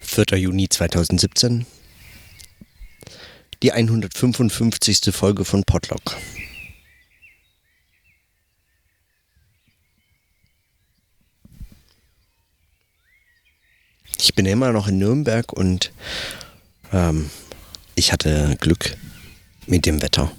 4. 0.00 0.38
Juni 0.38 0.68
2017. 0.68 1.66
Die 3.62 3.72
155. 3.72 5.12
Folge 5.12 5.44
von 5.44 5.64
Podlock. 5.64 6.16
Ich 14.20 14.34
bin 14.34 14.46
immer 14.46 14.72
noch 14.72 14.88
in 14.88 14.98
Nürnberg 14.98 15.52
und 15.52 15.92
ähm, 16.92 17.30
ich 17.94 18.12
hatte 18.12 18.56
Glück 18.60 18.96
mit 19.66 19.86
dem 19.86 20.02
Wetter. 20.02 20.30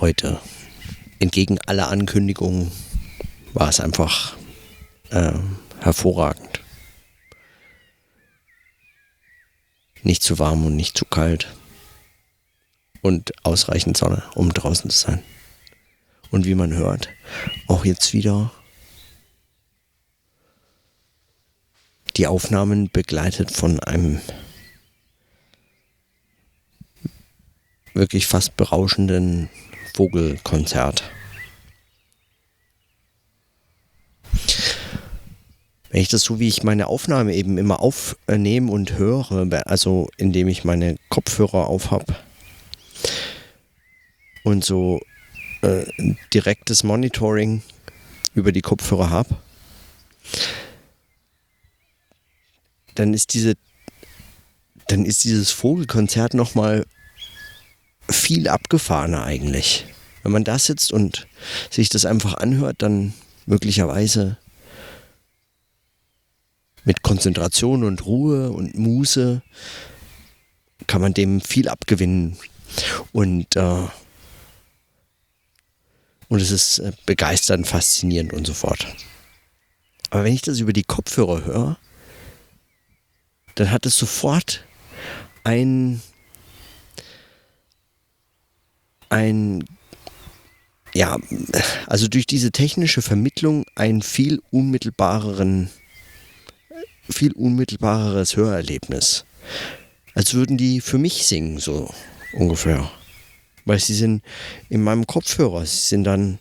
Heute, 0.00 0.40
entgegen 1.18 1.58
aller 1.66 1.88
Ankündigungen, 1.88 2.72
war 3.52 3.68
es 3.68 3.80
einfach 3.80 4.36
äh, 5.10 5.32
hervorragend. 5.80 6.61
Nicht 10.02 10.22
zu 10.22 10.38
warm 10.38 10.66
und 10.66 10.76
nicht 10.76 10.96
zu 10.96 11.04
kalt. 11.04 11.48
Und 13.00 13.32
ausreichend 13.44 13.96
Sonne, 13.96 14.22
um 14.34 14.52
draußen 14.52 14.90
zu 14.90 14.98
sein. 14.98 15.22
Und 16.30 16.46
wie 16.46 16.54
man 16.54 16.72
hört, 16.72 17.08
auch 17.66 17.84
jetzt 17.84 18.12
wieder 18.12 18.52
die 22.16 22.26
Aufnahmen 22.26 22.90
begleitet 22.90 23.50
von 23.50 23.80
einem 23.80 24.20
wirklich 27.94 28.26
fast 28.26 28.56
berauschenden 28.56 29.48
Vogelkonzert. 29.94 31.04
Wenn 35.92 36.00
ich 36.00 36.08
das 36.08 36.22
so, 36.22 36.40
wie 36.40 36.48
ich 36.48 36.62
meine 36.62 36.86
Aufnahme 36.86 37.34
eben 37.34 37.58
immer 37.58 37.80
aufnehme 37.80 38.72
und 38.72 38.96
höre, 38.96 39.46
also 39.66 40.08
indem 40.16 40.48
ich 40.48 40.64
meine 40.64 40.96
Kopfhörer 41.10 41.66
auf 41.66 41.90
habe 41.90 42.16
und 44.42 44.64
so 44.64 45.00
äh, 45.60 45.84
direktes 46.32 46.82
Monitoring 46.82 47.62
über 48.34 48.52
die 48.52 48.62
Kopfhörer 48.62 49.10
habe, 49.10 49.36
dann 52.94 53.12
ist 53.12 53.34
diese 53.34 53.54
dann 54.88 55.04
ist 55.04 55.24
dieses 55.24 55.50
Vogelkonzert 55.50 56.32
noch 56.32 56.54
mal 56.54 56.86
viel 58.08 58.48
abgefahrener 58.48 59.24
eigentlich. 59.24 59.84
Wenn 60.22 60.32
man 60.32 60.44
da 60.44 60.58
sitzt 60.58 60.90
und 60.90 61.26
sich 61.70 61.90
das 61.90 62.06
einfach 62.06 62.34
anhört, 62.34 62.76
dann 62.78 63.12
möglicherweise 63.44 64.38
mit 66.84 67.02
Konzentration 67.02 67.84
und 67.84 68.04
Ruhe 68.06 68.50
und 68.50 68.76
Muße 68.76 69.42
kann 70.86 71.00
man 71.00 71.14
dem 71.14 71.40
viel 71.40 71.68
abgewinnen. 71.68 72.36
Und, 73.12 73.56
äh, 73.56 73.86
und 76.28 76.40
es 76.40 76.50
ist 76.50 76.78
äh, 76.78 76.92
begeisternd, 77.06 77.66
faszinierend 77.66 78.32
und 78.32 78.46
so 78.46 78.54
fort. 78.54 78.86
Aber 80.10 80.24
wenn 80.24 80.34
ich 80.34 80.42
das 80.42 80.60
über 80.60 80.72
die 80.72 80.82
Kopfhörer 80.82 81.44
höre, 81.44 81.78
dann 83.54 83.70
hat 83.70 83.86
es 83.86 83.96
sofort 83.96 84.64
ein, 85.44 86.02
ein, 89.08 89.64
ja, 90.94 91.18
also 91.86 92.08
durch 92.08 92.26
diese 92.26 92.50
technische 92.50 93.02
Vermittlung 93.02 93.64
einen 93.74 94.02
viel 94.02 94.42
unmittelbareren 94.50 95.70
viel 97.08 97.32
unmittelbareres 97.32 98.36
Hörerlebnis. 98.36 99.24
Als 100.14 100.34
würden 100.34 100.56
die 100.56 100.80
für 100.80 100.98
mich 100.98 101.26
singen, 101.26 101.58
so 101.58 101.92
ungefähr. 102.34 102.90
Weil 103.64 103.78
sie 103.78 103.94
sind 103.94 104.22
in 104.68 104.82
meinem 104.82 105.06
Kopfhörer, 105.06 105.64
sie 105.64 105.76
sind 105.76 106.04
dann. 106.04 106.38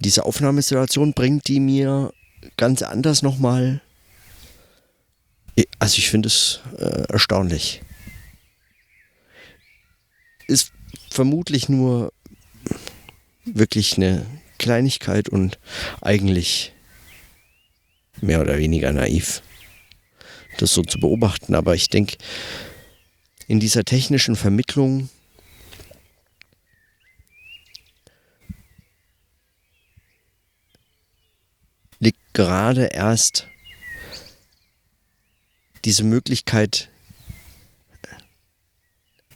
Diese 0.00 0.24
Aufnahmesituation 0.24 1.14
bringt 1.14 1.48
die 1.48 1.60
mir 1.60 2.12
ganz 2.56 2.82
anders 2.82 3.22
nochmal. 3.22 3.80
Also 5.78 5.98
ich 5.98 6.10
finde 6.10 6.28
es 6.28 6.60
äh, 6.78 7.04
erstaunlich. 7.08 7.82
Ist 10.46 10.72
vermutlich 11.10 11.68
nur 11.68 12.12
wirklich 13.44 13.96
eine 13.96 14.26
Kleinigkeit 14.58 15.28
und 15.28 15.58
eigentlich 16.00 16.73
mehr 18.24 18.40
oder 18.40 18.58
weniger 18.58 18.92
naiv, 18.92 19.42
das 20.58 20.74
so 20.74 20.82
zu 20.82 20.98
beobachten. 20.98 21.54
Aber 21.54 21.74
ich 21.74 21.88
denke, 21.88 22.16
in 23.46 23.60
dieser 23.60 23.84
technischen 23.84 24.36
Vermittlung 24.36 25.08
liegt 31.98 32.34
gerade 32.34 32.86
erst 32.86 33.48
diese 35.84 36.04
Möglichkeit 36.04 36.88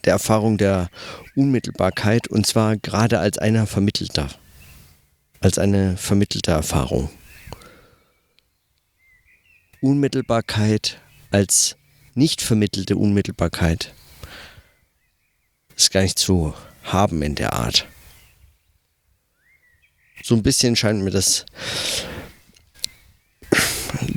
der 0.04 0.14
Erfahrung 0.14 0.56
der 0.56 0.88
Unmittelbarkeit 1.36 2.28
und 2.28 2.46
zwar 2.46 2.76
gerade 2.76 3.18
als 3.18 3.36
einer 3.36 3.66
vermittelter, 3.66 4.28
als 5.40 5.58
eine 5.58 5.96
vermittelte 5.96 6.50
Erfahrung. 6.52 7.10
Unmittelbarkeit 9.80 11.00
als 11.30 11.76
nicht 12.14 12.42
vermittelte 12.42 12.96
Unmittelbarkeit 12.96 13.94
ist 15.76 15.92
gar 15.92 16.02
nicht 16.02 16.18
zu 16.18 16.54
haben 16.82 17.22
in 17.22 17.36
der 17.36 17.52
Art. 17.52 17.86
So 20.24 20.34
ein 20.34 20.42
bisschen 20.42 20.74
scheint 20.74 21.02
mir 21.02 21.10
das 21.10 21.46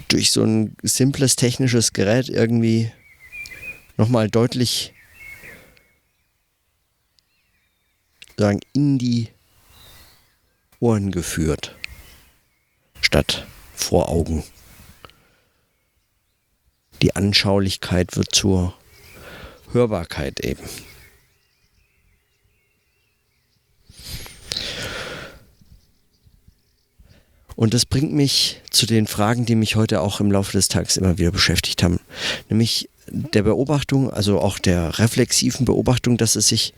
durch 0.08 0.32
so 0.32 0.44
ein 0.44 0.76
simples 0.82 1.36
technisches 1.36 1.94
Gerät 1.94 2.28
irgendwie 2.28 2.92
nochmal 3.98 4.30
deutlich 4.30 4.94
sagen, 8.38 8.60
in 8.74 8.98
die 8.98 9.30
Ohren 10.80 11.12
geführt, 11.12 11.76
statt 13.02 13.46
vor 13.76 14.10
Augen. 14.10 14.44
Die 17.02 17.16
Anschaulichkeit 17.16 18.16
wird 18.16 18.34
zur 18.34 18.74
Hörbarkeit 19.72 20.40
eben. 20.42 20.64
Und 27.56 27.74
das 27.74 27.86
bringt 27.86 28.12
mich 28.12 28.60
zu 28.72 28.86
den 28.86 29.06
Fragen, 29.06 29.46
die 29.46 29.56
mich 29.56 29.76
heute 29.76 30.02
auch 30.02 30.20
im 30.20 30.32
Laufe 30.32 30.52
des 30.54 30.68
Tages 30.68 30.98
immer 30.98 31.18
wieder 31.18 31.32
beschäftigt 31.32 31.84
haben. 31.84 32.00
Nämlich 32.50 32.90
der 33.08 33.44
Beobachtung, 33.44 34.12
also 34.12 34.40
auch 34.40 34.58
der 34.58 34.98
reflexiven 35.00 35.66
Beobachtung, 35.66 36.18
dass 36.18 36.36
es 36.36 36.48
sich, 36.48 36.74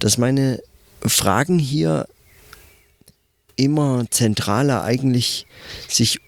dass 0.00 0.18
meine 0.18 0.62
Fragen 1.00 1.58
hier 1.58 2.06
immer 3.56 4.04
zentraler 4.10 4.82
eigentlich 4.82 5.46
sich 5.88 6.20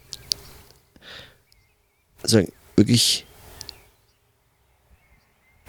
also 2.26 2.46
wirklich 2.74 3.24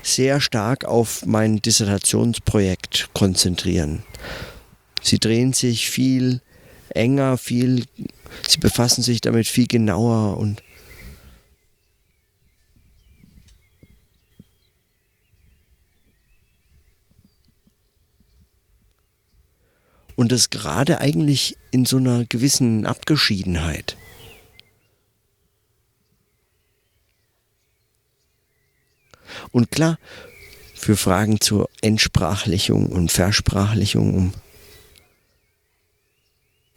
sehr 0.01 0.41
stark 0.41 0.85
auf 0.85 1.25
mein 1.25 1.61
Dissertationsprojekt 1.61 3.09
konzentrieren. 3.13 4.03
Sie 5.03 5.19
drehen 5.19 5.53
sich 5.53 5.89
viel 5.89 6.41
enger, 6.89 7.37
viel, 7.37 7.85
sie 8.47 8.57
befassen 8.57 9.03
sich 9.03 9.21
damit 9.21 9.47
viel 9.47 9.67
genauer 9.67 10.37
und 10.37 10.63
und 20.15 20.31
das 20.31 20.49
gerade 20.49 20.99
eigentlich 20.99 21.55
in 21.69 21.85
so 21.85 21.97
einer 21.97 22.25
gewissen 22.25 22.87
Abgeschiedenheit. 22.87 23.97
Und 29.51 29.71
klar, 29.71 29.97
für 30.73 30.95
Fragen 30.95 31.39
zur 31.41 31.69
Entsprachlichung 31.81 32.87
und 32.87 33.11
Versprachlichung, 33.11 34.13
um 34.13 34.33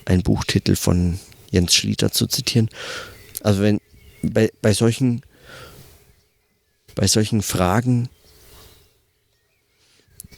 einen 0.06 0.22
Buchtitel 0.22 0.76
von 0.76 1.20
Jens 1.50 1.74
Schlieter 1.74 2.10
zu 2.10 2.26
zitieren. 2.26 2.70
Also 3.42 3.62
wenn 3.62 3.80
bei, 4.22 4.50
bei 4.62 4.72
solchen 4.72 5.22
bei 6.94 7.06
solchen 7.06 7.42
Fragen 7.42 8.08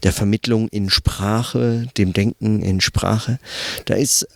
der 0.03 0.13
Vermittlung 0.13 0.69
in 0.69 0.91
Sprache, 0.91 1.87
dem 1.97 2.13
Denken 2.13 2.63
in 2.63 2.81
Sprache. 2.81 3.39
Da 3.85 3.95
ist 3.95 4.23
äh, 4.23 4.29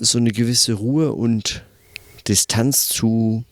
so 0.00 0.18
eine 0.18 0.32
gewisse 0.32 0.74
Ruhe 0.74 1.12
und 1.12 1.62
Distanz 2.28 2.88
zu, 2.88 3.44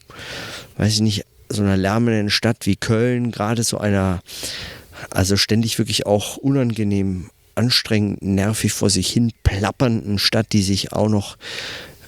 weiß 0.76 0.94
ich 0.94 1.00
nicht, 1.00 1.24
so 1.50 1.62
einer 1.62 1.76
lärmenden 1.76 2.30
Stadt 2.30 2.66
wie 2.66 2.76
Köln, 2.76 3.30
gerade 3.30 3.62
so 3.62 3.78
einer, 3.78 4.20
also 5.10 5.36
ständig 5.36 5.78
wirklich 5.78 6.06
auch 6.06 6.36
unangenehm, 6.36 7.30
anstrengend, 7.54 8.22
nervig 8.22 8.72
vor 8.72 8.88
sich 8.88 9.10
hin 9.10 9.32
plappernden 9.42 10.18
Stadt, 10.18 10.46
die 10.52 10.62
sich 10.62 10.92
auch 10.92 11.08
noch, 11.08 11.36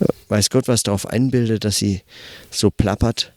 äh, 0.01 0.07
weiß 0.29 0.51
Gott 0.51 0.69
was 0.69 0.83
darauf 0.83 1.07
einbildet, 1.07 1.65
dass 1.65 1.77
sie 1.77 2.03
so 2.51 2.71
plappert. 2.71 3.33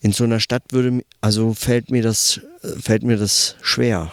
In 0.00 0.12
so 0.12 0.24
einer 0.24 0.40
Stadt 0.40 0.62
würde, 0.70 1.02
also 1.20 1.54
fällt 1.54 1.90
mir 1.90 2.02
das, 2.02 2.40
fällt 2.80 3.02
mir 3.02 3.16
das 3.16 3.56
schwer. 3.62 4.12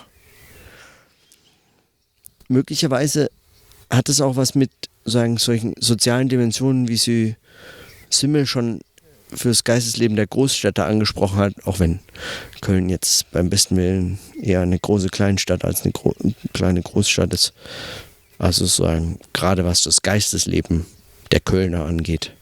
Möglicherweise 2.48 3.30
hat 3.90 4.10
es 4.10 4.22
auch 4.22 4.36
was 4.36 4.56
mit 4.56 4.72
sagen, 5.04 5.38
solchen 5.38 5.74
sozialen 5.80 6.30
Dimensionen, 6.30 6.88
wie 6.88 6.98
sie 6.98 7.36
Simmel 8.10 8.46
schon 8.46 8.82
fürs 9.34 9.64
Geistesleben 9.64 10.16
der 10.16 10.28
Großstädte 10.28 10.86
angesprochen 10.86 11.38
hat, 11.38 11.54
auch 11.66 11.80
wenn 11.80 12.00
Köln 12.62 12.90
jetzt 12.90 13.32
beim 13.32 13.50
besten 13.50 13.76
Willen 13.76 14.20
eher 14.42 14.62
eine 14.62 14.80
große 14.80 15.10
Kleinstadt 15.10 15.66
als 15.66 15.84
eine 15.84 15.92
gro 15.92 16.14
kleine 16.54 16.82
Großstadt 16.82 17.34
ist. 17.34 17.54
Also 18.38 18.66
sozusagen 18.66 19.20
gerade 19.34 19.66
was 19.66 19.84
das 19.84 20.02
Geistesleben 20.02 20.86
der 21.32 21.40
Kölner 21.40 21.86
angeht. 21.86 22.35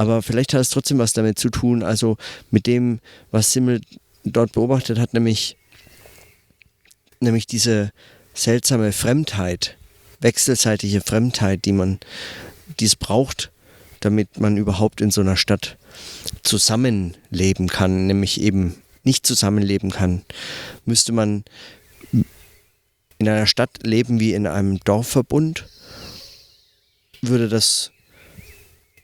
Aber 0.00 0.22
vielleicht 0.22 0.54
hat 0.54 0.62
es 0.62 0.70
trotzdem 0.70 0.96
was 0.96 1.12
damit 1.12 1.38
zu 1.38 1.50
tun, 1.50 1.82
also 1.82 2.16
mit 2.50 2.66
dem, 2.66 3.00
was 3.32 3.52
Simmel 3.52 3.82
dort 4.24 4.52
beobachtet 4.52 4.98
hat, 4.98 5.12
nämlich, 5.12 5.58
nämlich 7.20 7.46
diese 7.46 7.92
seltsame 8.32 8.92
Fremdheit, 8.92 9.76
wechselseitige 10.22 11.02
Fremdheit, 11.02 11.66
die 11.66 11.72
man, 11.72 12.00
die 12.78 12.86
es 12.86 12.96
braucht, 12.96 13.50
damit 14.00 14.40
man 14.40 14.56
überhaupt 14.56 15.02
in 15.02 15.10
so 15.10 15.20
einer 15.20 15.36
Stadt 15.36 15.76
zusammenleben 16.44 17.68
kann, 17.68 18.06
nämlich 18.06 18.40
eben 18.40 18.76
nicht 19.04 19.26
zusammenleben 19.26 19.90
kann, 19.90 20.24
müsste 20.86 21.12
man 21.12 21.44
in 23.18 23.28
einer 23.28 23.46
Stadt 23.46 23.80
leben 23.82 24.18
wie 24.18 24.32
in 24.32 24.46
einem 24.46 24.80
Dorfverbund, 24.80 25.66
würde 27.20 27.50
das 27.50 27.92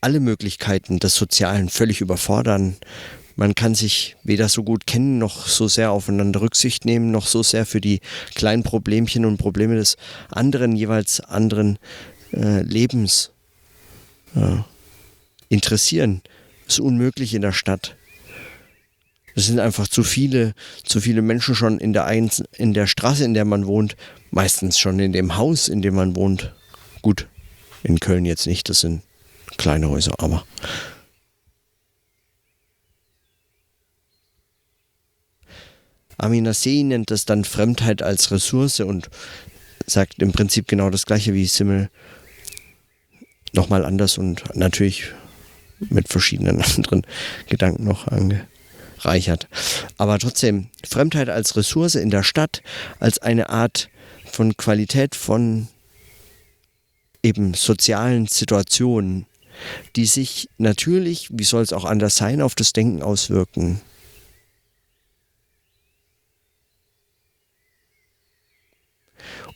alle 0.00 0.20
Möglichkeiten 0.20 0.98
des 0.98 1.14
Sozialen 1.14 1.68
völlig 1.68 2.00
überfordern. 2.00 2.76
Man 3.34 3.54
kann 3.54 3.74
sich 3.74 4.16
weder 4.22 4.48
so 4.48 4.62
gut 4.64 4.86
kennen, 4.86 5.18
noch 5.18 5.46
so 5.46 5.68
sehr 5.68 5.90
aufeinander 5.90 6.40
Rücksicht 6.40 6.84
nehmen, 6.84 7.10
noch 7.10 7.26
so 7.26 7.42
sehr 7.42 7.66
für 7.66 7.80
die 7.80 8.00
kleinen 8.34 8.62
Problemchen 8.62 9.26
und 9.26 9.36
Probleme 9.36 9.74
des 9.74 9.96
anderen, 10.30 10.74
jeweils 10.74 11.20
anderen 11.20 11.78
äh, 12.32 12.62
Lebens 12.62 13.32
äh, 14.34 14.56
interessieren. 15.50 16.22
Das 16.64 16.74
ist 16.74 16.80
unmöglich 16.80 17.34
in 17.34 17.42
der 17.42 17.52
Stadt. 17.52 17.96
Es 19.34 19.46
sind 19.46 19.60
einfach 19.60 19.86
zu 19.86 20.02
viele, 20.02 20.54
zu 20.82 20.98
viele 21.00 21.20
Menschen 21.20 21.54
schon 21.54 21.78
in 21.78 21.92
der, 21.92 22.06
Ein 22.06 22.30
in 22.56 22.72
der 22.72 22.86
Straße, 22.86 23.22
in 23.22 23.34
der 23.34 23.44
man 23.44 23.66
wohnt, 23.66 23.96
meistens 24.30 24.78
schon 24.78 24.98
in 24.98 25.12
dem 25.12 25.36
Haus, 25.36 25.68
in 25.68 25.82
dem 25.82 25.94
man 25.94 26.16
wohnt. 26.16 26.54
Gut, 27.02 27.28
in 27.82 28.00
Köln 28.00 28.24
jetzt 28.24 28.46
nicht, 28.46 28.70
das 28.70 28.80
sind 28.80 29.02
kleine 29.56 29.88
Häuser, 29.88 30.14
aber. 30.18 30.44
Aminasei 36.18 36.82
nennt 36.82 37.10
das 37.10 37.24
dann 37.24 37.44
Fremdheit 37.44 38.02
als 38.02 38.30
Ressource 38.30 38.80
und 38.80 39.10
sagt 39.86 40.20
im 40.20 40.32
Prinzip 40.32 40.66
genau 40.66 40.90
das 40.90 41.06
gleiche 41.06 41.34
wie 41.34 41.46
Simmel. 41.46 41.90
Nochmal 43.52 43.84
anders 43.84 44.18
und 44.18 44.42
natürlich 44.54 45.12
mit 45.78 46.08
verschiedenen 46.08 46.62
anderen 46.76 47.02
Gedanken 47.48 47.84
noch 47.84 48.06
angereichert. 48.08 49.48
Aber 49.98 50.18
trotzdem, 50.18 50.68
Fremdheit 50.88 51.28
als 51.28 51.56
Ressource 51.56 51.94
in 51.94 52.10
der 52.10 52.22
Stadt, 52.22 52.62
als 52.98 53.18
eine 53.18 53.50
Art 53.50 53.88
von 54.24 54.56
Qualität 54.56 55.14
von 55.14 55.68
eben 57.22 57.54
sozialen 57.54 58.26
Situationen, 58.26 59.26
die 59.96 60.06
sich 60.06 60.48
natürlich, 60.58 61.28
wie 61.32 61.44
soll 61.44 61.62
es 61.62 61.72
auch 61.72 61.84
anders 61.84 62.16
sein, 62.16 62.40
auf 62.40 62.54
das 62.54 62.72
Denken 62.72 63.02
auswirken. 63.02 63.80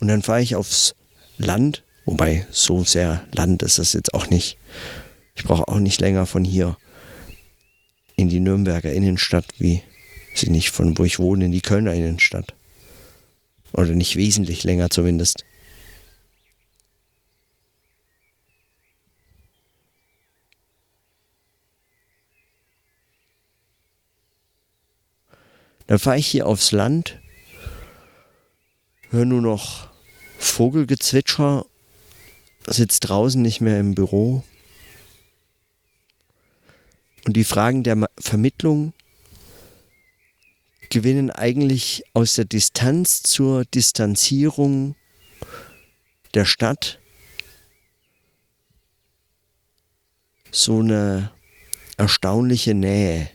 Und 0.01 0.09
dann 0.09 0.23
fahre 0.23 0.43
ich 0.43 0.57
aufs 0.57 0.95
Land, 1.37 1.85
wobei 2.05 2.47
so 2.51 2.85
sehr 2.85 3.27
Land 3.33 3.63
ist 3.63 3.79
das 3.79 3.93
jetzt 3.93 4.15
auch 4.15 4.29
nicht. 4.31 4.57
Ich 5.35 5.45
brauche 5.45 5.69
auch 5.69 5.79
nicht 5.79 6.01
länger 6.01 6.27
von 6.27 6.45
hier 6.45 6.77
in 8.17 8.29
die 8.29 8.41
Nürnberger 8.41 8.93
Innenstadt, 8.93 9.47
wie 9.59 9.83
sie 10.35 10.51
nicht 10.51 10.71
von 10.71 10.97
wo 10.99 11.05
ich 11.05 11.19
wohne, 11.19 11.47
in 11.47 11.53
die 11.53 11.61
Kölner 11.61 11.95
Innenstadt. 11.95 12.55
Oder 13.73 13.93
nicht 13.93 14.17
wesentlich 14.17 14.65
länger 14.65 14.91
zumindest. 14.91 15.45
Dann 25.91 25.99
fahre 25.99 26.19
ich 26.19 26.29
hier 26.29 26.47
aufs 26.47 26.71
Land, 26.71 27.19
höre 29.11 29.25
nur 29.25 29.41
noch 29.41 29.89
Vogelgezwitscher, 30.39 31.67
sitze 32.65 33.01
draußen 33.01 33.43
nicht 33.43 33.61
mehr 33.61 33.81
im 33.81 33.97
Büro. 33.97 34.45
Und 37.25 37.37
die 37.37 37.43
Fragen 37.43 37.83
der 37.83 38.09
Vermittlung 38.21 38.93
gewinnen 40.91 41.33
eigentlich 41.33 42.05
aus 42.15 42.35
der 42.35 42.45
Distanz 42.45 43.25
zur 43.25 43.65
Distanzierung 43.65 44.95
der 46.35 46.45
Stadt 46.45 47.01
so 50.53 50.79
eine 50.79 51.33
erstaunliche 51.97 52.75
Nähe. 52.75 53.29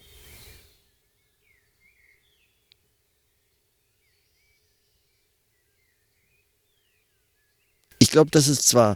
Glaube, 8.15 8.31
das 8.31 8.47
ist 8.47 8.65
zwar 8.65 8.95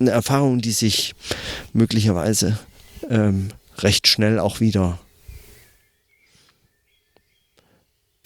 eine 0.00 0.10
Erfahrung, 0.10 0.62
die 0.62 0.72
sich 0.72 1.14
möglicherweise 1.74 2.58
ähm, 3.10 3.48
recht 3.76 4.08
schnell 4.08 4.38
auch 4.38 4.60
wieder 4.60 4.98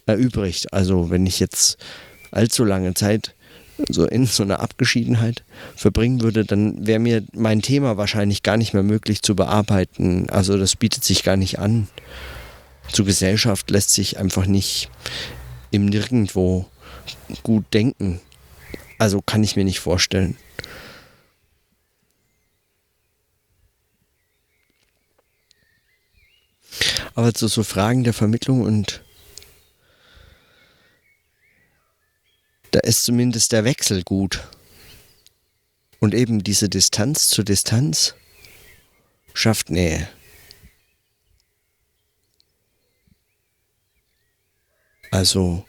erübrigt. 0.06 0.72
Also 0.72 1.10
wenn 1.10 1.26
ich 1.26 1.40
jetzt 1.40 1.76
allzu 2.30 2.62
lange 2.62 2.94
Zeit 2.94 3.34
so 3.88 4.06
in 4.06 4.26
so 4.26 4.44
einer 4.44 4.60
Abgeschiedenheit 4.60 5.42
verbringen 5.74 6.20
würde, 6.20 6.44
dann 6.44 6.86
wäre 6.86 7.00
mir 7.00 7.24
mein 7.32 7.60
Thema 7.60 7.96
wahrscheinlich 7.96 8.44
gar 8.44 8.56
nicht 8.56 8.74
mehr 8.74 8.84
möglich 8.84 9.22
zu 9.22 9.34
bearbeiten. 9.34 10.30
Also 10.30 10.56
das 10.56 10.76
bietet 10.76 11.02
sich 11.02 11.24
gar 11.24 11.36
nicht 11.36 11.58
an. 11.58 11.88
Zur 12.92 13.06
Gesellschaft 13.06 13.72
lässt 13.72 13.90
sich 13.90 14.18
einfach 14.18 14.46
nicht 14.46 14.88
im 15.72 15.86
Nirgendwo 15.86 16.68
gut 17.42 17.64
denken. 17.74 18.20
Also 19.02 19.20
kann 19.20 19.42
ich 19.42 19.56
mir 19.56 19.64
nicht 19.64 19.80
vorstellen. 19.80 20.38
Aber 27.16 27.34
zu 27.34 27.48
so 27.48 27.64
Fragen 27.64 28.04
der 28.04 28.12
Vermittlung 28.12 28.60
und 28.60 29.02
da 32.70 32.78
ist 32.78 33.02
zumindest 33.02 33.50
der 33.50 33.64
Wechsel 33.64 34.04
gut. 34.04 34.46
Und 35.98 36.14
eben 36.14 36.44
diese 36.44 36.68
Distanz 36.68 37.26
zu 37.26 37.42
Distanz 37.42 38.14
schafft 39.34 39.68
Nähe. 39.68 40.08
Also 45.10 45.66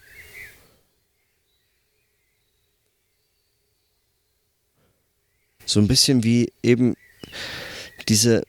So 5.66 5.80
ein 5.80 5.88
bisschen 5.88 6.24
wie 6.24 6.52
eben 6.62 6.96
diese 8.08 8.44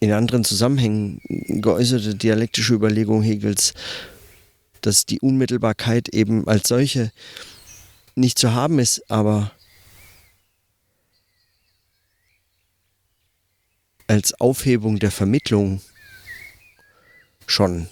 in 0.00 0.12
anderen 0.12 0.44
Zusammenhängen 0.44 1.20
geäußerte 1.60 2.16
dialektische 2.16 2.74
Überlegung 2.74 3.22
Hegels, 3.22 3.72
dass 4.80 5.06
die 5.06 5.20
Unmittelbarkeit 5.20 6.08
eben 6.08 6.48
als 6.48 6.68
solche 6.68 7.12
nicht 8.16 8.36
zu 8.38 8.52
haben 8.52 8.80
ist, 8.80 9.08
aber 9.10 9.52
als 14.08 14.38
Aufhebung 14.40 14.98
der 14.98 15.12
Vermittlung 15.12 15.80
schon 17.46 17.88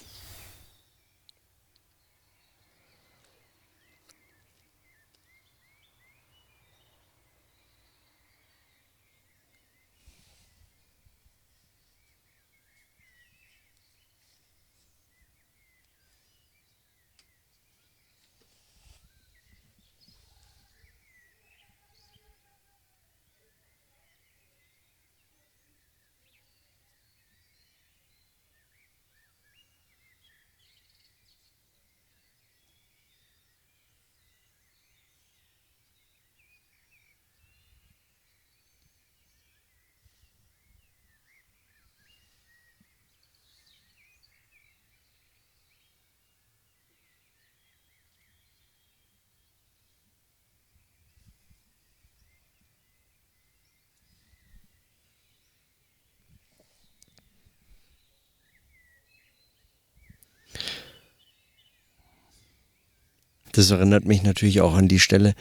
Das 63.53 63.69
erinnert 63.71 64.05
mich 64.05 64.23
natürlich 64.23 64.61
auch 64.61 64.75
an 64.75 64.87
die 64.87 64.99
Stelle 64.99 65.35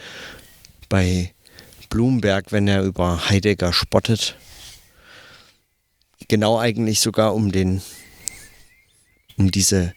bei 0.89 1.33
Bloomberg, 1.91 2.53
wenn 2.53 2.69
er 2.69 2.83
über 2.83 3.29
Heidegger 3.29 3.73
spottet. 3.73 4.37
Genau 6.29 6.59
eigentlich 6.59 7.01
sogar 7.01 7.35
um 7.35 7.51
den, 7.51 7.83
um 9.37 9.51
diese 9.51 9.95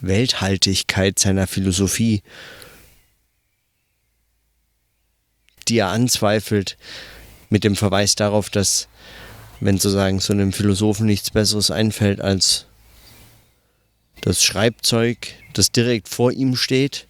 Welthaltigkeit 0.00 1.18
seiner 1.18 1.46
Philosophie, 1.46 2.22
die 5.68 5.78
er 5.78 5.88
anzweifelt, 5.88 6.76
mit 7.50 7.64
dem 7.64 7.76
Verweis 7.76 8.14
darauf, 8.14 8.50
dass, 8.50 8.88
wenn 9.60 9.78
sozusagen 9.78 10.20
so 10.20 10.32
einem 10.32 10.52
Philosophen 10.52 11.06
nichts 11.06 11.30
Besseres 11.30 11.70
einfällt 11.70 12.20
als 12.20 12.66
das 14.20 14.42
Schreibzeug, 14.42 15.34
das 15.58 15.72
direkt 15.72 16.08
vor 16.08 16.32
ihm 16.32 16.56
steht 16.56 17.06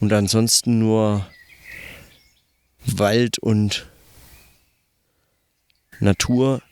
und 0.00 0.12
ansonsten 0.12 0.78
nur 0.78 1.26
Wald 2.84 3.38
und 3.38 3.86
Natur 6.00 6.62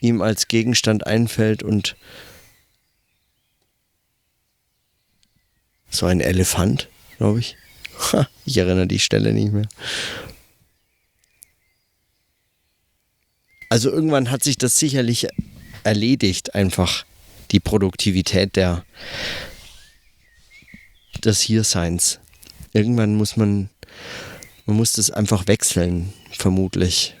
ihm 0.00 0.22
als 0.22 0.48
Gegenstand 0.48 1.06
einfällt 1.06 1.62
und 1.62 1.96
so 5.90 6.06
ein 6.06 6.20
Elefant, 6.20 6.88
glaube 7.18 7.40
ich. 7.40 7.56
ich 8.46 8.56
erinnere 8.56 8.86
die 8.86 8.98
Stelle 8.98 9.32
nicht 9.32 9.52
mehr. 9.52 9.68
Also 13.68 13.90
irgendwann 13.90 14.30
hat 14.30 14.42
sich 14.42 14.56
das 14.56 14.78
sicherlich 14.78 15.28
erledigt, 15.84 16.54
einfach 16.54 17.04
die 17.50 17.60
Produktivität 17.60 18.56
der, 18.56 18.84
des 21.20 21.40
Hierseins. 21.40 22.20
Irgendwann 22.72 23.14
muss 23.14 23.36
man, 23.36 23.68
man 24.66 24.76
muss 24.76 24.92
das 24.92 25.10
einfach 25.10 25.46
wechseln, 25.46 26.12
vermutlich. 26.32 27.14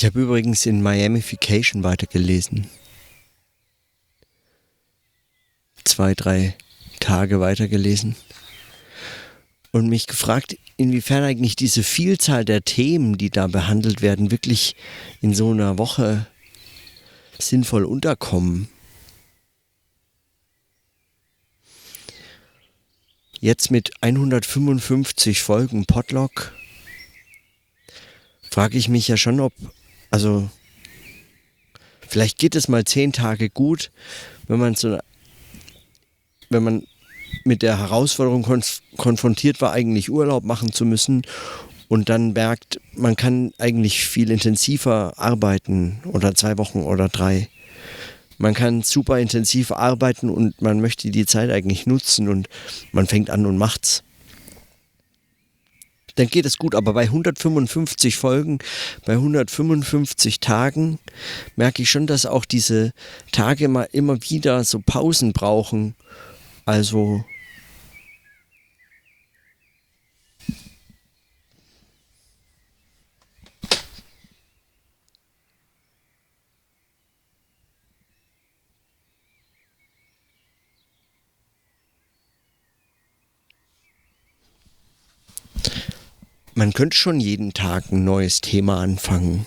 Ich 0.00 0.06
habe 0.06 0.22
übrigens 0.22 0.64
in 0.64 0.82
Miamification 0.82 1.84
weitergelesen. 1.84 2.70
Zwei, 5.84 6.14
drei 6.14 6.56
Tage 7.00 7.38
weitergelesen. 7.38 8.16
Und 9.72 9.90
mich 9.90 10.06
gefragt, 10.06 10.56
inwiefern 10.78 11.22
eigentlich 11.22 11.54
diese 11.54 11.82
Vielzahl 11.82 12.46
der 12.46 12.64
Themen, 12.64 13.18
die 13.18 13.28
da 13.28 13.46
behandelt 13.46 14.00
werden, 14.00 14.30
wirklich 14.30 14.74
in 15.20 15.34
so 15.34 15.50
einer 15.50 15.76
Woche 15.76 16.26
sinnvoll 17.38 17.84
unterkommen. 17.84 18.70
Jetzt 23.38 23.70
mit 23.70 23.90
155 24.00 25.42
Folgen 25.42 25.84
Podlog 25.84 26.54
frage 28.50 28.78
ich 28.78 28.88
mich 28.88 29.06
ja 29.06 29.18
schon, 29.18 29.40
ob 29.40 29.52
also 30.10 30.48
vielleicht 32.06 32.38
geht 32.38 32.54
es 32.54 32.68
mal 32.68 32.84
zehn 32.84 33.12
Tage 33.12 33.50
gut, 33.50 33.90
wenn 34.48 34.58
man 34.58 34.74
so, 34.74 34.98
wenn 36.48 36.62
man 36.62 36.86
mit 37.44 37.62
der 37.62 37.78
Herausforderung 37.78 38.42
konf 38.42 38.82
konfrontiert 38.96 39.60
war, 39.60 39.72
eigentlich 39.72 40.10
Urlaub 40.10 40.44
machen 40.44 40.72
zu 40.72 40.84
müssen 40.84 41.22
und 41.88 42.08
dann 42.08 42.32
merkt, 42.32 42.80
man 42.94 43.16
kann 43.16 43.52
eigentlich 43.58 44.04
viel 44.04 44.30
intensiver 44.30 45.14
arbeiten 45.16 46.00
oder 46.04 46.34
zwei 46.34 46.58
Wochen 46.58 46.82
oder 46.82 47.08
drei. 47.08 47.48
Man 48.38 48.54
kann 48.54 48.82
super 48.82 49.18
intensiv 49.18 49.70
arbeiten 49.70 50.30
und 50.30 50.62
man 50.62 50.80
möchte 50.80 51.10
die 51.10 51.26
Zeit 51.26 51.50
eigentlich 51.50 51.86
nutzen 51.86 52.28
und 52.28 52.48
man 52.92 53.06
fängt 53.06 53.28
an 53.28 53.44
und 53.44 53.58
macht's 53.58 54.02
dann 56.20 56.28
geht 56.28 56.46
es 56.46 56.58
gut. 56.58 56.74
Aber 56.74 56.92
bei 56.92 57.04
155 57.04 58.16
Folgen, 58.16 58.58
bei 59.04 59.14
155 59.14 60.40
Tagen 60.40 60.98
merke 61.56 61.82
ich 61.82 61.90
schon, 61.90 62.06
dass 62.06 62.26
auch 62.26 62.44
diese 62.44 62.92
Tage 63.32 63.68
mal 63.68 63.88
immer 63.92 64.18
wieder 64.28 64.62
so 64.64 64.80
Pausen 64.84 65.32
brauchen. 65.32 65.94
Also 66.66 67.24
man 86.60 86.74
könnte 86.74 86.94
schon 86.94 87.20
jeden 87.20 87.54
Tag 87.54 87.90
ein 87.90 88.04
neues 88.04 88.42
Thema 88.42 88.82
anfangen. 88.82 89.46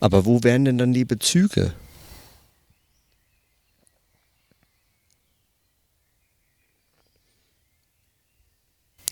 Aber 0.00 0.24
wo 0.24 0.42
wären 0.42 0.64
denn 0.64 0.78
dann 0.78 0.94
die 0.94 1.04
Bezüge? 1.04 1.74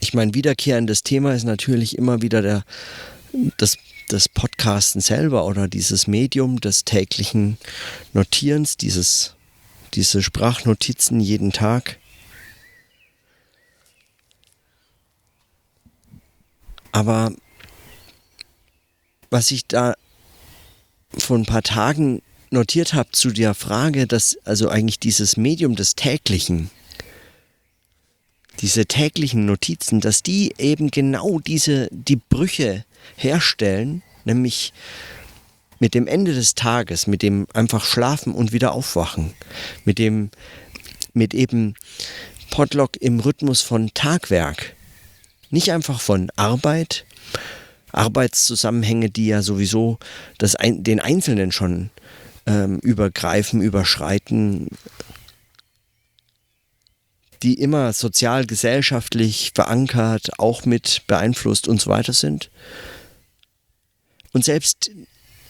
Ich 0.00 0.11
ich 0.11 0.14
mein 0.14 0.35
wiederkehrendes 0.35 1.05
Thema 1.05 1.35
ist 1.35 1.45
natürlich 1.45 1.97
immer 1.97 2.21
wieder 2.21 2.43
der, 2.43 2.64
das, 3.59 3.76
das 4.09 4.29
Podcasten 4.29 5.00
selber 5.00 5.47
oder 5.47 5.69
dieses 5.69 6.09
Medium 6.09 6.61
des 6.61 6.85
täglichen 6.85 7.59
Notierens, 8.12 8.76
dieses, 8.76 9.37
diese 9.95 10.21
Sprachnotizen 10.21 11.21
jeden 11.21 11.52
Tag. 11.52 12.00
Aber 16.92 17.32
was 19.30 19.50
ich 19.50 19.66
da 19.66 19.94
vor 21.16 21.38
ein 21.38 21.47
paar 21.47 21.62
Tagen 21.62 22.23
notiert 22.50 22.94
habe 22.94 23.11
zu 23.12 23.30
der 23.30 23.54
Frage, 23.54 24.06
dass 24.06 24.37
also 24.44 24.68
eigentlich 24.68 24.99
dieses 24.99 25.37
Medium 25.37 25.76
des 25.76 25.94
täglichen, 25.94 26.70
diese 28.61 28.87
täglichen 28.87 29.47
Notizen, 29.47 30.00
dass 30.00 30.23
die 30.23 30.54
eben 30.59 30.90
genau 30.90 31.38
diese, 31.38 31.88
die 31.92 32.16
Brüche 32.16 32.85
herstellen, 33.16 34.02
nämlich 34.25 34.73
mit 35.78 35.94
dem 35.94 36.06
Ende 36.06 36.35
des 36.35 36.54
Tages, 36.54 37.06
mit 37.06 37.23
dem 37.23 37.47
einfach 37.54 37.85
schlafen 37.85 38.35
und 38.35 38.52
wieder 38.52 38.73
aufwachen, 38.73 39.32
mit 39.85 39.99
dem, 39.99 40.30
mit 41.14 41.32
eben 41.32 41.75
Podlog 42.50 42.97
im 43.00 43.20
Rhythmus 43.20 43.62
von 43.62 43.94
Tagwerk, 43.94 44.75
nicht 45.50 45.73
einfach 45.73 46.00
von 46.00 46.30
Arbeit, 46.37 47.04
Arbeitszusammenhänge, 47.92 49.11
die 49.11 49.26
ja 49.26 49.42
sowieso 49.42 49.99
das 50.38 50.57
den 50.61 51.00
Einzelnen 51.00 51.52
schon 51.52 51.90
ähm, 52.47 52.78
übergreifen, 52.78 53.61
überschreiten, 53.61 54.69
die 57.42 57.54
immer 57.54 57.92
sozial, 57.92 58.47
gesellschaftlich 58.47 59.52
verankert, 59.54 60.38
auch 60.38 60.66
mit 60.66 61.02
beeinflusst 61.07 61.69
und 61.69 61.80
so 61.80 61.90
weiter 61.90 62.12
sind. 62.12 62.50
Und 64.33 64.45
selbst 64.45 64.90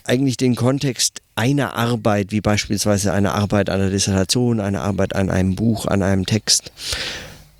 eigentlich 0.04 0.36
den 0.36 0.56
Kontext 0.56 1.20
einer 1.34 1.74
Arbeit, 1.74 2.32
wie 2.32 2.40
beispielsweise 2.40 3.12
eine 3.12 3.32
Arbeit 3.32 3.70
an 3.70 3.80
der 3.80 3.90
Dissertation, 3.90 4.60
eine 4.60 4.80
Arbeit 4.80 5.14
an 5.14 5.30
einem 5.30 5.56
Buch, 5.56 5.86
an 5.86 6.02
einem 6.02 6.26
Text, 6.26 6.72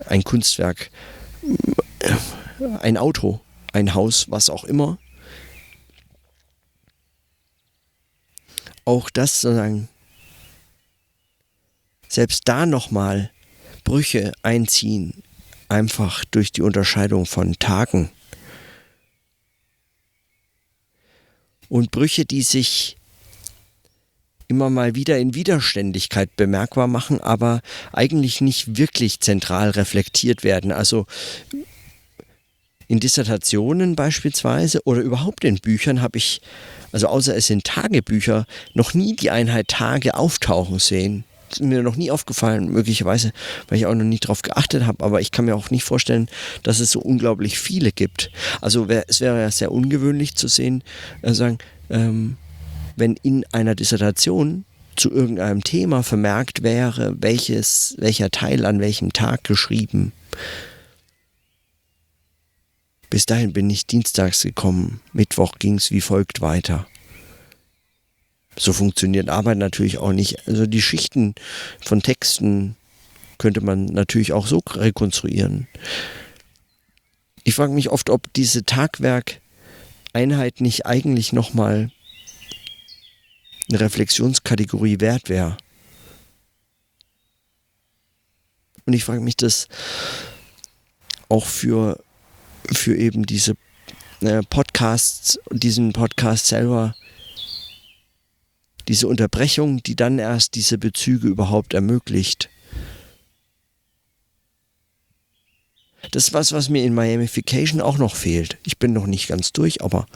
ein 0.06 0.24
Kunstwerk, 0.24 0.90
ein 2.80 2.96
Auto, 2.96 3.40
ein 3.72 3.94
Haus, 3.94 4.30
was 4.30 4.50
auch 4.50 4.64
immer. 4.64 4.98
Auch 8.84 9.10
das 9.10 9.40
sozusagen, 9.40 9.88
selbst 12.08 12.48
da 12.48 12.66
nochmal 12.66 13.30
Brüche 13.84 14.32
einziehen, 14.42 15.22
einfach 15.68 16.24
durch 16.24 16.52
die 16.52 16.62
Unterscheidung 16.62 17.26
von 17.26 17.54
Tagen. 17.58 18.10
Und 21.68 21.92
Brüche, 21.92 22.24
die 22.24 22.42
sich 22.42 22.96
immer 24.48 24.68
mal 24.68 24.96
wieder 24.96 25.18
in 25.18 25.34
Widerständigkeit 25.34 26.34
bemerkbar 26.34 26.88
machen, 26.88 27.20
aber 27.20 27.60
eigentlich 27.92 28.40
nicht 28.40 28.76
wirklich 28.76 29.20
zentral 29.20 29.70
reflektiert 29.70 30.42
werden. 30.42 30.72
Also 30.72 31.06
in 32.90 32.98
Dissertationen 32.98 33.94
beispielsweise 33.94 34.80
oder 34.84 35.00
überhaupt 35.00 35.44
in 35.44 35.60
Büchern 35.60 36.02
habe 36.02 36.18
ich, 36.18 36.40
also 36.90 37.06
außer 37.06 37.36
es 37.36 37.46
sind 37.46 37.62
Tagebücher, 37.62 38.46
noch 38.74 38.94
nie 38.94 39.14
die 39.14 39.30
Einheit 39.30 39.68
Tage 39.68 40.16
auftauchen 40.16 40.80
sehen. 40.80 41.22
Das 41.48 41.60
ist 41.60 41.66
mir 41.66 41.84
noch 41.84 41.94
nie 41.94 42.10
aufgefallen, 42.10 42.68
möglicherweise, 42.68 43.30
weil 43.68 43.78
ich 43.78 43.86
auch 43.86 43.94
noch 43.94 44.02
nicht 44.02 44.24
darauf 44.24 44.42
geachtet 44.42 44.86
habe, 44.86 45.04
aber 45.04 45.20
ich 45.20 45.30
kann 45.30 45.44
mir 45.44 45.54
auch 45.54 45.70
nicht 45.70 45.84
vorstellen, 45.84 46.28
dass 46.64 46.80
es 46.80 46.90
so 46.90 46.98
unglaublich 46.98 47.60
viele 47.60 47.92
gibt. 47.92 48.32
Also 48.60 48.88
wär, 48.88 49.04
es 49.06 49.20
wäre 49.20 49.40
ja 49.40 49.52
sehr 49.52 49.70
ungewöhnlich 49.70 50.34
zu 50.34 50.48
sehen, 50.48 50.82
äh, 51.22 51.32
sagen, 51.32 51.58
ähm, 51.90 52.38
wenn 52.96 53.14
in 53.22 53.44
einer 53.52 53.76
Dissertation 53.76 54.64
zu 54.96 55.12
irgendeinem 55.12 55.62
Thema 55.62 56.02
vermerkt 56.02 56.64
wäre, 56.64 57.14
welches, 57.20 57.94
welcher 57.98 58.32
Teil 58.32 58.66
an 58.66 58.80
welchem 58.80 59.12
Tag 59.12 59.44
geschrieben 59.44 60.10
bis 63.10 63.26
dahin 63.26 63.52
bin 63.52 63.68
ich 63.68 63.86
dienstags 63.86 64.42
gekommen. 64.42 65.00
Mittwoch 65.12 65.54
ging 65.58 65.74
es 65.74 65.90
wie 65.90 66.00
folgt 66.00 66.40
weiter. 66.40 66.86
So 68.56 68.72
funktioniert 68.72 69.28
Arbeit 69.28 69.58
natürlich 69.58 69.98
auch 69.98 70.12
nicht. 70.12 70.46
Also 70.46 70.66
die 70.66 70.82
Schichten 70.82 71.34
von 71.80 72.02
Texten 72.02 72.76
könnte 73.38 73.60
man 73.60 73.86
natürlich 73.86 74.32
auch 74.32 74.46
so 74.46 74.62
rekonstruieren. 74.68 75.66
Ich 77.42 77.54
frage 77.54 77.72
mich 77.72 77.88
oft, 77.90 78.10
ob 78.10 78.32
diese 78.34 78.64
Tagwerkeinheit 78.64 80.60
nicht 80.60 80.86
eigentlich 80.86 81.32
nochmal 81.32 81.90
eine 83.68 83.80
Reflexionskategorie 83.80 85.00
wert 85.00 85.28
wäre. 85.28 85.56
Und 88.84 88.92
ich 88.92 89.04
frage 89.04 89.20
mich 89.20 89.36
das 89.36 89.68
auch 91.28 91.46
für 91.46 92.02
für 92.72 92.96
eben 92.96 93.26
diese 93.26 93.54
äh, 94.20 94.42
Podcasts, 94.48 95.38
diesen 95.50 95.92
Podcast 95.92 96.46
selber, 96.46 96.94
diese 98.88 99.06
Unterbrechung, 99.08 99.82
die 99.82 99.96
dann 99.96 100.18
erst 100.18 100.54
diese 100.54 100.78
Bezüge 100.78 101.28
überhaupt 101.28 101.74
ermöglicht. 101.74 102.50
Das 106.10 106.28
ist 106.28 106.32
was, 106.32 106.52
was 106.52 106.68
mir 106.68 106.84
in 106.84 106.94
Miamification 106.94 107.80
auch 107.80 107.98
noch 107.98 108.16
fehlt. 108.16 108.58
Ich 108.64 108.78
bin 108.78 108.92
noch 108.92 109.06
nicht 109.06 109.28
ganz 109.28 109.52
durch, 109.52 109.82
aber 109.82 110.06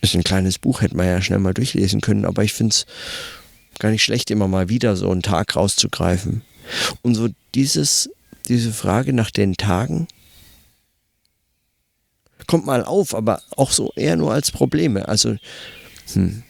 ist 0.00 0.14
ein 0.14 0.24
kleines 0.24 0.58
Buch, 0.58 0.80
hätte 0.80 0.96
man 0.96 1.06
ja 1.06 1.22
schnell 1.22 1.38
mal 1.38 1.54
durchlesen 1.54 2.00
können, 2.00 2.24
aber 2.24 2.44
ich 2.44 2.52
finde 2.52 2.72
es 2.72 2.86
gar 3.78 3.90
nicht 3.90 4.02
schlecht, 4.02 4.30
immer 4.30 4.48
mal 4.48 4.68
wieder 4.68 4.96
so 4.96 5.10
einen 5.10 5.22
Tag 5.22 5.56
rauszugreifen. 5.56 6.42
Und 7.02 7.14
so 7.14 7.28
dieses, 7.54 8.10
diese 8.48 8.72
Frage 8.72 9.12
nach 9.12 9.30
den 9.30 9.56
Tagen, 9.56 10.08
kommt 12.48 12.66
mal 12.66 12.84
auf, 12.84 13.14
aber 13.14 13.40
auch 13.56 13.70
so 13.70 13.92
eher 13.94 14.16
nur 14.16 14.32
als 14.32 14.50
Probleme. 14.50 15.06
Also, 15.06 15.36
hm. 16.14 16.42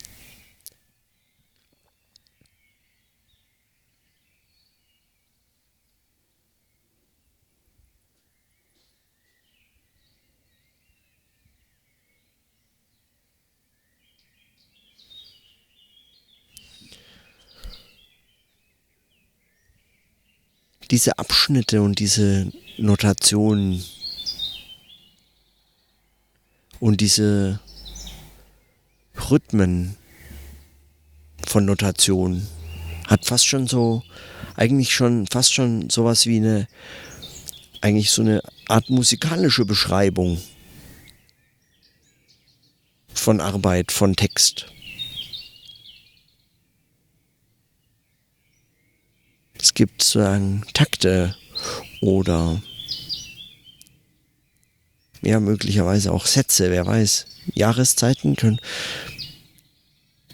diese 20.90 21.18
Abschnitte 21.18 21.82
und 21.82 21.98
diese 21.98 22.50
Notationen, 22.78 23.84
und 26.80 27.00
diese 27.00 27.60
Rhythmen 29.30 29.96
von 31.46 31.64
Notation 31.64 32.46
hat 33.06 33.24
fast 33.24 33.46
schon 33.46 33.66
so, 33.66 34.02
eigentlich 34.54 34.92
schon 34.92 35.26
fast 35.26 35.52
schon 35.52 35.90
sowas 35.90 36.26
wie 36.26 36.36
eine, 36.36 36.68
eigentlich 37.80 38.10
so 38.10 38.22
eine 38.22 38.42
Art 38.68 38.90
musikalische 38.90 39.64
Beschreibung 39.64 40.40
von 43.14 43.40
Arbeit, 43.40 43.92
von 43.92 44.14
Text. 44.14 44.66
Es 49.60 49.74
gibt 49.74 50.02
sozusagen 50.02 50.64
Takte 50.72 51.34
oder 52.00 52.62
ja, 55.22 55.40
möglicherweise 55.40 56.12
auch 56.12 56.26
Sätze, 56.26 56.70
wer 56.70 56.86
weiß. 56.86 57.26
Jahreszeiten 57.54 58.36
können, 58.36 58.60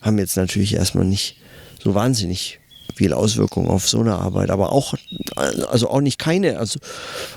haben 0.01 0.19
jetzt 0.19 0.37
natürlich 0.37 0.75
erstmal 0.75 1.05
nicht 1.05 1.37
so 1.83 1.95
wahnsinnig 1.95 2.61
viel 2.95 3.13
Auswirkung 3.13 3.69
auf 3.69 3.89
so 3.89 4.01
eine 4.01 4.15
Arbeit, 4.15 4.51
aber 4.51 4.73
auch, 4.73 4.95
also 5.37 5.91
auch 5.91 6.01
nicht 6.01 6.19
keine, 6.19 6.59
also 6.59 6.79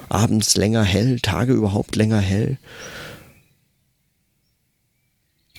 abends 0.09 0.55
länger 0.55 0.83
hell, 0.83 1.19
Tage 1.19 1.53
überhaupt 1.53 1.95
länger 1.95 2.19
hell. 2.19 2.57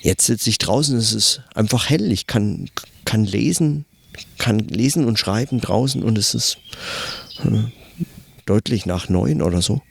Jetzt 0.00 0.26
sitze 0.26 0.50
ich 0.50 0.58
draußen, 0.58 0.96
es 0.96 1.12
ist 1.12 1.42
einfach 1.54 1.90
hell, 1.90 2.12
ich 2.12 2.26
kann, 2.26 2.70
kann 3.04 3.24
lesen, 3.24 3.84
kann 4.36 4.60
lesen 4.60 5.04
und 5.06 5.18
schreiben 5.18 5.60
draußen 5.60 6.02
und 6.04 6.16
es 6.18 6.34
ist 6.34 6.58
äh, 7.42 7.64
deutlich 8.46 8.86
nach 8.86 9.08
neun 9.08 9.42
oder 9.42 9.62
so, 9.62 9.82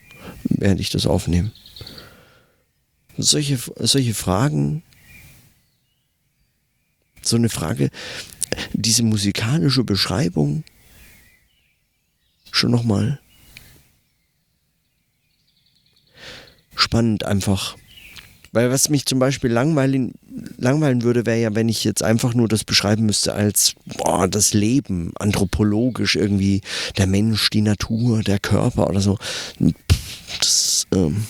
während 0.43 0.79
ich 0.79 0.89
das 0.89 1.05
aufnehme 1.05 1.51
solche, 3.17 3.59
solche 3.79 4.13
Fragen, 4.13 4.83
so 7.21 7.35
eine 7.35 7.49
Frage, 7.49 7.89
diese 8.73 9.03
musikalische 9.03 9.83
Beschreibung 9.83 10.63
schon 12.51 12.71
nochmal. 12.71 13.19
spannend 16.77 17.25
einfach. 17.25 17.75
Weil 18.53 18.71
was 18.71 18.89
mich 18.89 19.05
zum 19.05 19.19
Beispiel 19.19 19.51
langweilen, 19.51 20.13
langweilen 20.57 21.03
würde, 21.03 21.25
wäre 21.25 21.39
ja, 21.39 21.53
wenn 21.55 21.67
ich 21.67 21.83
jetzt 21.83 22.01
einfach 22.01 22.33
nur 22.33 22.47
das 22.47 22.63
beschreiben 22.63 23.05
müsste 23.05 23.33
als 23.33 23.73
boah, 23.97 24.27
das 24.27 24.53
Leben, 24.53 25.11
anthropologisch 25.19 26.15
irgendwie, 26.15 26.61
der 26.97 27.07
Mensch, 27.07 27.49
die 27.49 27.61
Natur, 27.61 28.23
der 28.23 28.39
Körper 28.39 28.89
oder 28.89 29.01
so. 29.01 29.17
Das 30.39 30.87
ähm, 30.93 31.25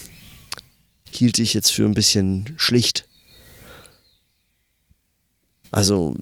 hielt 1.17 1.39
ich 1.39 1.53
jetzt 1.53 1.71
für 1.71 1.85
ein 1.85 1.93
bisschen 1.93 2.53
schlicht. 2.57 3.05
Also 5.71 6.15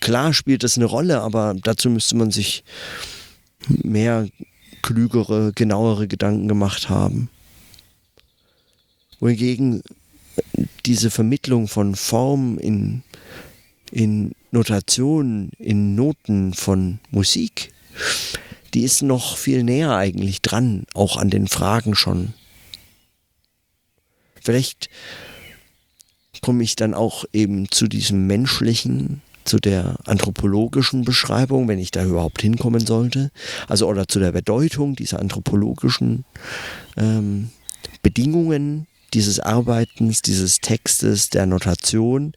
klar 0.00 0.34
spielt 0.34 0.62
das 0.62 0.76
eine 0.76 0.86
Rolle, 0.86 1.20
aber 1.22 1.54
dazu 1.54 1.88
müsste 1.88 2.16
man 2.16 2.30
sich 2.30 2.64
mehr 3.68 4.28
klügere, 4.82 5.52
genauere 5.54 6.06
Gedanken 6.06 6.48
gemacht 6.48 6.90
haben 6.90 7.30
wohingegen 9.24 9.82
diese 10.84 11.10
Vermittlung 11.10 11.66
von 11.66 11.94
Form 11.94 12.58
in, 12.58 13.02
in 13.90 14.32
Notation, 14.50 15.50
in 15.58 15.94
Noten 15.94 16.52
von 16.52 16.98
Musik, 17.10 17.72
die 18.74 18.82
ist 18.82 19.00
noch 19.00 19.38
viel 19.38 19.62
näher 19.62 19.96
eigentlich 19.96 20.42
dran, 20.42 20.84
auch 20.92 21.16
an 21.16 21.30
den 21.30 21.46
Fragen 21.46 21.94
schon. 21.94 22.34
Vielleicht 24.44 24.88
komme 26.42 26.62
ich 26.62 26.76
dann 26.76 26.94
auch 26.94 27.24
eben 27.32 27.70
zu 27.70 27.88
diesem 27.88 28.26
menschlichen, 28.26 29.22
zu 29.44 29.58
der 29.58 29.96
anthropologischen 30.04 31.04
Beschreibung, 31.04 31.68
wenn 31.68 31.78
ich 31.78 31.90
da 31.90 32.04
überhaupt 32.04 32.42
hinkommen 32.42 32.84
sollte, 32.84 33.30
also 33.68 33.88
oder 33.88 34.06
zu 34.08 34.20
der 34.20 34.32
Bedeutung 34.32 34.94
dieser 34.94 35.20
anthropologischen 35.20 36.24
ähm, 36.96 37.50
Bedingungen 38.02 38.86
dieses 39.14 39.38
Arbeitens, 39.40 40.22
dieses 40.22 40.60
Textes, 40.60 41.30
der 41.30 41.46
Notation. 41.46 42.32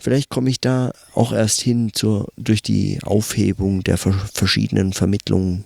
Vielleicht 0.00 0.30
komme 0.30 0.50
ich 0.50 0.60
da 0.60 0.92
auch 1.14 1.32
erst 1.32 1.60
hin 1.60 1.90
zur, 1.92 2.28
durch 2.36 2.62
die 2.62 3.00
Aufhebung 3.02 3.82
der 3.82 3.98
verschiedenen 3.98 4.92
Vermittlungen. 4.92 5.64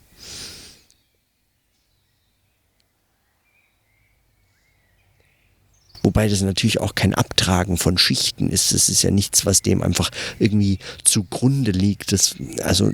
Wobei 6.06 6.28
das 6.28 6.40
natürlich 6.40 6.78
auch 6.78 6.94
kein 6.94 7.14
Abtragen 7.14 7.76
von 7.78 7.98
Schichten 7.98 8.48
ist. 8.48 8.70
Es 8.70 8.88
ist 8.88 9.02
ja 9.02 9.10
nichts, 9.10 9.44
was 9.44 9.60
dem 9.60 9.82
einfach 9.82 10.12
irgendwie 10.38 10.78
zugrunde 11.02 11.72
liegt. 11.72 12.12
Das, 12.12 12.36
also 12.62 12.92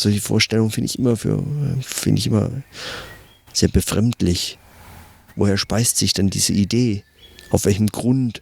solche 0.00 0.22
Vorstellungen 0.22 0.70
finde 0.70 0.86
ich 0.86 0.98
immer 0.98 1.18
für, 1.18 1.44
finde 1.82 2.20
ich 2.20 2.28
immer 2.28 2.50
sehr 3.52 3.68
befremdlich. 3.68 4.56
Woher 5.36 5.58
speist 5.58 5.98
sich 5.98 6.14
denn 6.14 6.30
diese 6.30 6.54
Idee? 6.54 7.04
Auf 7.50 7.66
welchem 7.66 7.88
Grund 7.88 8.40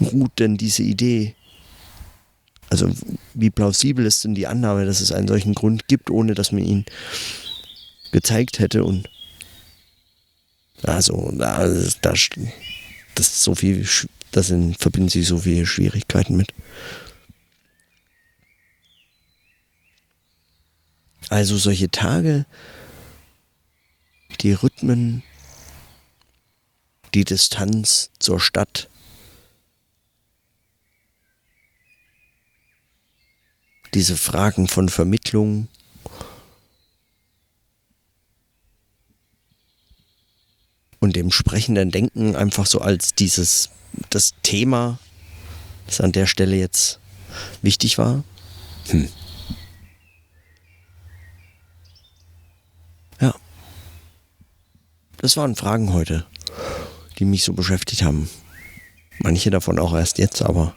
ruht 0.00 0.38
denn 0.38 0.56
diese 0.56 0.82
Idee? 0.82 1.34
Also 2.70 2.88
wie 3.34 3.50
plausibel 3.50 4.06
ist 4.06 4.24
denn 4.24 4.34
die 4.34 4.46
Annahme, 4.46 4.86
dass 4.86 5.02
es 5.02 5.12
einen 5.12 5.28
solchen 5.28 5.52
Grund 5.52 5.88
gibt, 5.88 6.08
ohne 6.08 6.32
dass 6.32 6.52
man 6.52 6.64
ihn 6.64 6.86
gezeigt 8.12 8.60
hätte 8.60 8.82
und 8.82 9.10
also 10.84 11.30
da, 11.36 11.68
da 12.00 12.14
das 13.16 13.42
so 13.42 13.54
viel, 13.54 13.86
das 14.30 14.46
sind, 14.46 14.78
verbinden 14.78 15.08
sich 15.08 15.26
so 15.26 15.38
viele 15.38 15.66
Schwierigkeiten 15.66 16.36
mit. 16.36 16.54
Also 21.28 21.56
solche 21.58 21.90
Tage, 21.90 22.46
die 24.40 24.52
Rhythmen 24.52 25.22
die 27.16 27.24
Distanz 27.24 28.10
zur 28.18 28.38
Stadt. 28.38 28.90
Diese 33.94 34.18
Fragen 34.18 34.68
von 34.68 34.90
Vermittlung. 34.90 35.68
Und 41.06 41.14
dem 41.14 41.30
sprechenden 41.30 41.92
Denken 41.92 42.34
einfach 42.34 42.66
so 42.66 42.80
als 42.80 43.14
dieses, 43.14 43.70
das 44.10 44.34
Thema, 44.42 44.98
das 45.86 46.00
an 46.00 46.10
der 46.10 46.26
Stelle 46.26 46.56
jetzt 46.56 46.98
wichtig 47.62 47.96
war. 47.96 48.24
Hm. 48.88 49.08
Ja. 53.20 53.34
Das 55.18 55.36
waren 55.36 55.54
Fragen 55.54 55.92
heute 55.92 56.26
die 57.18 57.24
mich 57.24 57.44
so 57.44 57.52
beschäftigt 57.52 58.02
haben. 58.02 58.28
Manche 59.18 59.50
davon 59.50 59.78
auch 59.78 59.94
erst 59.94 60.18
jetzt, 60.18 60.42
aber 60.42 60.74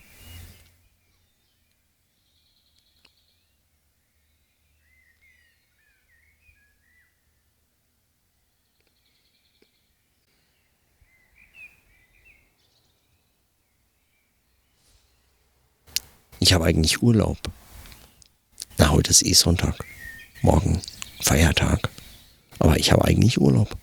Ich 16.40 16.54
habe 16.54 16.66
eigentlich 16.66 17.02
Urlaub. 17.02 17.38
Na, 18.78 18.92
heute 18.92 19.12
ist 19.12 19.26
eh 19.26 19.34
Sonntag. 19.34 19.86
Morgen 20.42 20.82
Feiertag. 21.20 21.90
Aber 22.60 22.78
ich 22.78 22.92
habe 22.92 23.06
eigentlich 23.06 23.40
Urlaub. 23.40 23.78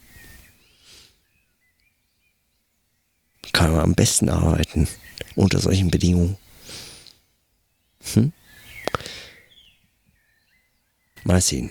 kann 3.57 3.73
man 3.73 3.81
am 3.81 3.95
besten 3.95 4.29
arbeiten 4.29 4.87
unter 5.35 5.59
solchen 5.59 5.91
Bedingungen. 5.91 6.37
Hm? 8.13 8.33
Mal 11.25 11.41
sehen. 11.41 11.71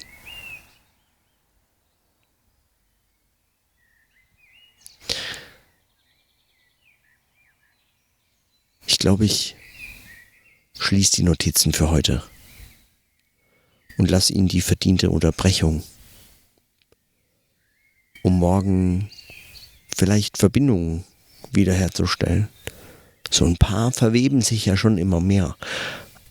Ich 8.88 8.98
glaube, 8.98 9.26
ich 9.26 9.56
schließe 10.80 11.18
die 11.18 11.24
Notizen 11.24 11.74
für 11.74 11.90
heute 11.90 12.24
und 13.98 14.10
lasse 14.10 14.34
Ihnen 14.34 14.48
die 14.48 14.62
verdiente 14.62 15.10
Unterbrechung, 15.10 15.84
um 18.24 18.40
morgen 18.40 19.10
vielleicht 19.88 20.38
Verbindungen 20.38 21.04
wiederherzustellen. 21.52 22.50
So 23.32 23.46
ein 23.46 23.58
paar 23.58 23.92
verweben 23.92 24.42
sich 24.42 24.66
ja 24.66 24.78
schon 24.78 24.98
immer 24.98 25.22
mehr 25.22 25.56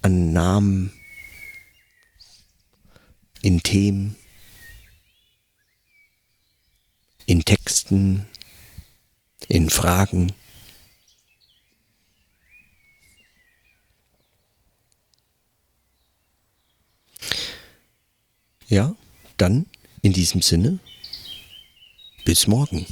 an 0.02 0.33
Namen, 0.33 0.92
in 3.42 3.62
Themen, 3.62 4.16
in 7.26 7.44
Texten, 7.44 8.26
in 9.48 9.70
Fragen. 9.70 10.33
Ja, 18.68 18.94
dann 19.37 19.66
in 20.03 20.12
diesem 20.12 20.42
Sinne, 20.42 20.79
bis 22.24 22.46
morgen. 22.46 22.87